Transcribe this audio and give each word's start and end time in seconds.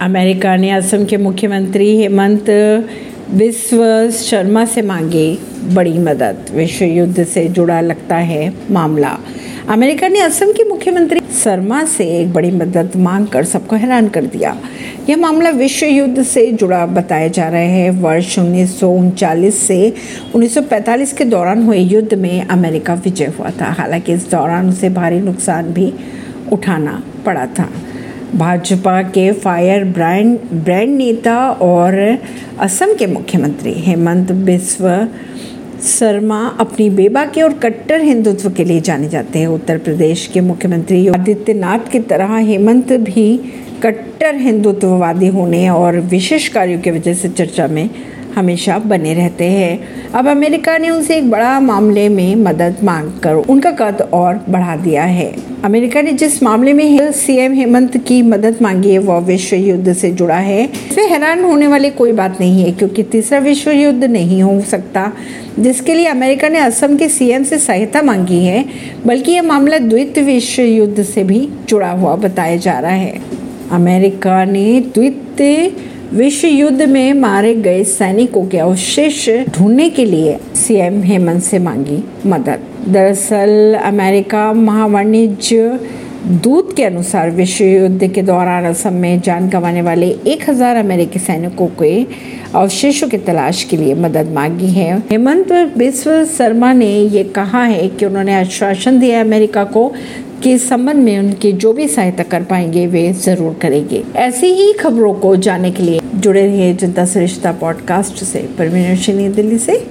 America 0.00 0.56
ने 0.56 0.70
असम 0.70 1.04
के 1.04 1.16
मुख्यमंत्री 1.16 1.96
हेमंत 1.96 2.50
विश्व 3.30 4.10
शर्मा 4.10 4.64
से 4.64 4.82
मांगी 4.82 5.38
बड़ी 5.74 5.98
मदद, 5.98 6.36
विश्व 6.54 6.84
युद्ध 6.84 7.24
से 7.24 7.48
जुड़ा 7.48 7.80
लगता 7.80 8.16
है 8.16 8.54
मामला। 8.70 9.18
अमेरिका 9.68 10.08
ने 10.08 10.20
असम 10.20 10.52
के 10.52 10.64
मुख्यमंत्री 10.64 11.20
शर्मा 11.44 11.84
से 11.84 12.04
एक 12.04 12.32
बड़ी 12.32 12.50
मदद 12.50 12.90
मांगकर 12.96 13.44
सबको 13.44 13.76
हैरान 13.76 14.08
कर 14.08 14.24
दिया। 14.24 14.60
यह 15.10 15.16
मामला 15.16 15.50
विश्व 15.50 15.86
युद्ध 15.86 16.22
से 16.22 16.52
जुड़ा 16.52 16.86
बताया 16.86 17.28
जा 17.28 17.48
रहा 17.48 17.60
है। 17.60 17.90
वर्ष 17.90 18.38
उन्नीस 18.38 18.80
से 19.66 19.94
1945 20.34 21.12
के 21.12 21.24
दौरान 21.24 21.62
हुए 21.62 21.78
युद्ध 21.78 22.14
में 22.14 22.46
अमेरिका 22.46 22.94
विजय 22.94 23.32
हुआ 23.38 23.50
था। 23.50 23.64
हालाँकि 23.64 24.12
इस 24.12 24.30
दौरान 24.30 24.68
उसे 24.68 24.88
भारी 24.88 25.20
नुकसान 25.20 25.64
भी 25.64 25.92
उठाना 26.52 27.02
पड़ा 27.26 27.46
था। 27.46 27.68
भाजपा 28.34 29.02
के 29.02 29.32
फायर 29.32 29.84
ब्रांड 29.84 30.38
ब्रांड 30.52 30.96
नेता 30.96 31.36
और 31.50 32.18
असम 32.60 32.94
के 32.94 33.06
मुख्यमंत्री 33.06 33.72
हेमंत 33.72 34.32
बिस्व 34.32 35.08
शर्मा 35.82 36.38
अपनी 36.60 36.90
बेबा 36.90 37.24
के 37.24 37.42
और 37.42 37.52
कट्टर 37.52 38.00
हिंदुत्व 38.00 38.50
के 38.50 38.64
लिए 38.64 38.80
जाने 38.80 39.08
जाते 39.08 39.38
हैं। 39.38 39.46
उत्तर 39.46 39.78
प्रदेश 39.78 40.26
के 40.26 40.40
मुख्यमंत्री 40.40 41.06
आदित्यनाथ 41.08 41.90
की 41.90 41.98
तरह 41.98 42.36
हेमंत 42.36 42.92
भी 42.92 43.40
कट्टर 43.82 44.34
हिंदुत्ववादी 44.34 45.26
होने 45.26 45.68
और 45.68 45.98
विशेष 46.00 46.48
कार्यों 46.48 46.80
की 46.80 46.90
वजह 46.90 47.14
से 47.14 47.28
चर्चा 47.28 47.66
में 47.66 47.90
हमेशा 48.38 48.78
बने 48.78 49.14
रहते 49.14 49.44
हैं। 49.44 49.78
अब 50.14 50.28
अमेरिका 50.28 50.76
ने 50.78 50.90
उनसे 50.90 51.16
एक 51.16 51.30
बड़ा 51.30 51.58
मामले 51.60 52.08
में 52.08 52.36
मदद 52.36 52.76
मांग 52.84 53.10
कर 53.20 53.34
उनका 53.34 53.70
कद 53.70 54.08
और 54.12 54.40
बढ़ा 54.48 54.76
दिया 54.76 55.04
है। 55.04 55.34
अमेरिका 55.64 56.02
ने 56.02 56.12
जिस 56.12 56.42
मामले 56.42 56.72
में 56.72 57.12
सीएम 57.12 57.52
हेमंत 57.52 57.96
की 57.96 58.22
मदद 58.22 58.56
मांगी 58.62 58.90
है, 58.90 58.98
वह 58.98 59.18
विश्व 59.18 59.56
युद्ध 59.56 59.92
से 59.92 60.10
जुड़ा 60.10 60.36
है। 60.36 60.64
इसमें 60.64 61.08
हैरान 61.08 61.44
होने 61.44 61.66
वाली 61.66 61.90
कोई 61.90 62.12
बात 62.12 62.40
नहीं 62.40 62.62
है, 62.62 62.72
क्योंकि 62.72 63.02
तीसरा 63.02 63.38
विश्व 63.38 63.70
युद्ध 63.70 64.04
नहीं 64.04 64.42
हो 64.42 64.60
सकता, 64.60 65.12
जिसके 65.58 65.94
लिए 65.94 66.06
अमेरिका 66.06 66.48
ने 66.48 66.58
असम 66.58 66.96
के 66.96 67.08
सीएम 67.08 67.44
से 67.44 67.58
सहायता 67.58 68.02
मांगी 68.02 68.44
है, 68.44 68.64
बल्कि 69.06 69.32
यह 69.32 69.42
मामला 69.42 69.78
द्वितीय 69.78 70.24
विश्व 70.24 70.62
युद्ध 70.62 71.02
से 71.02 71.24
भी 71.24 71.48
जुड़ा 71.68 71.90
हुआ 71.90 72.16
बताया 72.16 72.56
जा 72.56 72.78
रहा 72.78 72.90
है। 72.90 73.20
अमेरिका 73.70 74.44
ने 74.44 74.80
द्वितीय 74.80 75.72
विश्व 76.12 76.48
युद्ध 76.48 76.82
में 76.82 77.14
मारे 77.14 77.54
गए 77.54 77.84
सैनिकों 77.84 78.46
के 78.46 78.58
अवशेष 78.58 79.28
ढूँढने 79.30 79.88
के 79.90 80.04
लिए 80.04 80.38
सीएम 80.54 81.02
हेमंत 81.02 81.42
से 81.42 81.58
मांगी 81.58 82.04
मदद। 82.26 82.58
दरअसल, 82.88 83.78
अमेरिका 83.84 84.52
महावाणिज्य 84.52 85.80
दूत 86.26 86.76
के 86.76 86.84
अनुसार 86.84 87.30
विश्व 87.30 87.64
युद्ध 87.64 88.06
के 88.06 88.22
दौरान 88.22 88.64
असम 88.64 88.92
में 88.92 89.20
जान 89.20 89.48
गंवाने 89.48 89.82
वाले 89.82 90.16
1000 90.26 90.76
अमेरिकी 90.76 91.18
सैनिकों 91.18 91.66
के 91.66 92.06
अवशेषों 92.54 93.08
की 93.08 93.18
तलाश 93.18 93.64
के 93.64 93.76
लिए 93.76 93.94
मदद 93.94 94.26
मांगी 94.34 94.66
है। 94.66 94.98
हेमंत 94.98 95.52
बिस्व 95.52 96.24
शर्मा 96.24 96.72
ने 96.72 97.00
ये 97.00 97.24
कहा 97.24 97.64
है 97.64 97.88
कि 97.88 98.06
उन्होंने 98.06 98.34
आश्वासन 98.34 99.00
दिया 99.00 99.20
अमेरिका 99.20 99.64
को 99.64 99.92
के 100.42 100.58
संबंध 100.58 100.96
में 100.96 101.18
उनकी 101.18 101.52
जो 101.52 101.72
भी 101.72 101.88
सहायता 101.88 102.22
कर 102.22 102.42
पाएँगे, 102.42 102.86
वे 102.86 103.12
ज़रूर 103.12 103.58
करेंगे। 103.62 104.04
ऐसी 104.16 104.46
ही 104.46 104.72
खबरों 104.72 105.14
को 105.14 105.36
जानने 105.36 105.70
के 105.70 105.82
लिए 105.82 105.97
जुड़े 106.20 106.46
रहिए 106.46 106.74
जनता 106.74 107.04
सरिश्ता 107.04 107.52
पॉडकास्ट 107.52 108.24
से 108.24 108.48
परवीन 108.58 109.32
दिल्ली 109.32 109.58
से। 109.58 109.86